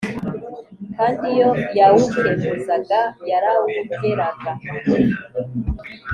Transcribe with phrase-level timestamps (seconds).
[0.95, 4.51] Kandi iyo yawukemuzaga yarawugeraga